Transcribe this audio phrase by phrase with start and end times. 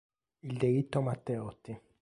[0.39, 1.79] Il delitto Matteotti